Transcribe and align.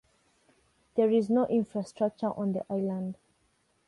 There 0.95 1.11
is 1.11 1.29
no 1.29 1.45
infrastructure 1.45 2.31
on 2.31 2.53
the 2.53 2.65
island. 2.71 3.19